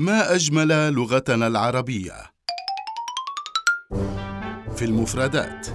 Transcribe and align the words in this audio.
ما 0.00 0.34
أجمل 0.34 0.92
لغتنا 0.92 1.46
العربية. 1.46 2.12
في 4.76 4.84
المفردات 4.84 5.66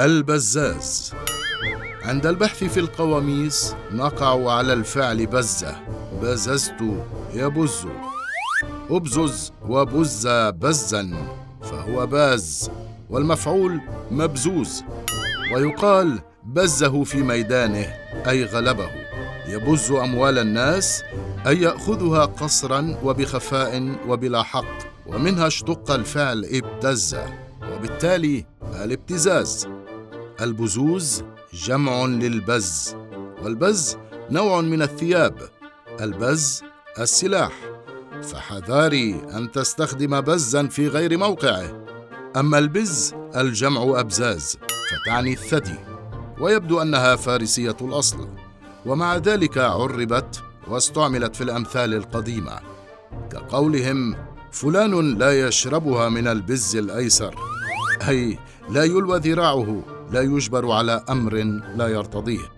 البزاز. 0.00 1.14
عند 2.02 2.26
البحث 2.26 2.64
في 2.64 2.80
القواميس 2.80 3.74
نقع 3.92 4.52
على 4.52 4.72
الفعل 4.72 5.26
بزة. 5.26 5.80
بززت 6.22 6.82
يبز. 7.34 7.86
أبزز 8.90 9.52
وبز 9.68 10.26
بزا 10.50 11.16
فهو 11.62 12.06
باز. 12.06 12.70
والمفعول 13.10 13.80
مبزوز. 14.10 14.84
ويقال 15.52 16.18
بزه 16.44 17.04
في 17.04 17.22
ميدانه 17.22 17.94
أي 18.28 18.44
غلبه. 18.44 18.97
يبز 19.48 19.90
أموال 19.90 20.38
الناس 20.38 21.02
أي 21.46 21.60
يأخذها 21.60 22.24
قصرا 22.24 22.96
وبخفاء 23.04 23.98
وبلا 24.08 24.42
حق 24.42 24.78
ومنها 25.06 25.46
اشتق 25.46 25.90
الفعل 25.90 26.44
ابتز 26.44 27.16
وبالتالي 27.72 28.46
الابتزاز. 28.82 29.68
البزوز 30.40 31.22
جمع 31.52 32.04
للبز 32.04 32.96
والبز 33.42 33.96
نوع 34.30 34.60
من 34.60 34.82
الثياب 34.82 35.34
البز 36.00 36.62
السلاح. 36.98 37.52
فحذاري 38.22 39.20
أن 39.34 39.52
تستخدم 39.52 40.20
بزا 40.20 40.66
في 40.66 40.88
غير 40.88 41.18
موقعه. 41.18 41.84
أما 42.36 42.58
البز 42.58 43.14
الجمع 43.36 44.00
أبزاز 44.00 44.58
فتعني 44.90 45.32
الثدي 45.32 45.78
ويبدو 46.40 46.82
أنها 46.82 47.16
فارسية 47.16 47.76
الأصل. 47.80 48.28
ومع 48.88 49.16
ذلك 49.16 49.58
عربت 49.58 50.42
واستعملت 50.68 51.36
في 51.36 51.44
الأمثال 51.44 51.94
القديمة. 51.94 52.58
كقولهم 53.30 54.16
فلان 54.52 55.18
لا 55.18 55.46
يشربها 55.46 56.08
من 56.08 56.28
البز 56.28 56.76
الأيسر. 56.76 57.34
أي 58.08 58.38
لا 58.70 58.84
يلوى 58.84 59.18
ذراعه 59.18 59.82
لا 60.12 60.20
يجبر 60.20 60.70
على 60.70 61.04
أمر 61.10 61.34
لا 61.76 61.88
يرتضيه. 61.88 62.52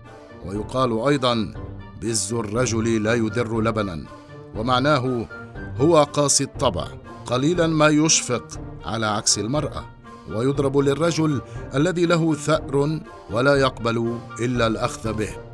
ويقال 0.45 1.07
أيضا 1.07 1.53
بز 2.01 2.33
الرجل 2.33 3.03
لا 3.03 3.13
يدر 3.13 3.61
لبنا. 3.61 4.05
ومعناه 4.55 5.27
هو 5.77 6.03
قاسي 6.03 6.43
الطبع 6.43 6.87
قليلا 7.25 7.67
ما 7.67 7.87
يشفق 7.87 8.45
على 8.85 9.05
عكس 9.05 9.39
المرأة. 9.39 9.85
ويضرب 10.29 10.77
للرجل 10.77 11.41
الذي 11.75 12.05
له 12.05 12.33
ثأر 12.33 12.99
ولا 13.31 13.55
يقبل 13.55 14.17
إلا 14.39 14.67
الأخذ 14.67 15.13
به. 15.13 15.50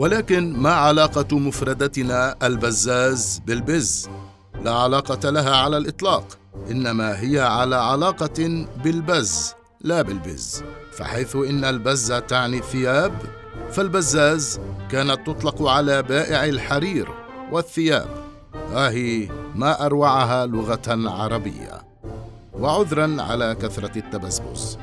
ولكن 0.00 0.56
ما 0.56 0.72
علاقة 0.72 1.38
مفردتنا 1.38 2.36
البزاز 2.42 3.42
بالبز؟ 3.46 4.08
لا 4.64 4.72
علاقة 4.72 5.30
لها 5.30 5.56
على 5.56 5.76
الإطلاق 5.76 6.38
إنما 6.70 7.20
هي 7.20 7.40
على 7.40 7.76
علاقة 7.76 8.66
بالبز 8.84 9.54
لا 9.80 10.02
بالبز. 10.02 10.64
فحيث 10.92 11.36
إن 11.36 11.64
البز 11.64 12.12
تعني 12.12 12.58
الثياب 12.58 13.12
فالبزاز 13.70 14.60
كانت 14.90 15.26
تطلق 15.26 15.68
على 15.68 16.02
بائع 16.02 16.44
الحرير 16.44 17.08
والثياب. 17.52 18.08
آهي 18.74 19.28
ما 19.54 19.86
أروعها 19.86 20.46
لغة 20.46 21.10
عربية. 21.10 21.82
وعذرا 22.58 23.16
على 23.22 23.56
كثرة 23.62 23.98
التبسبس. 23.98 24.76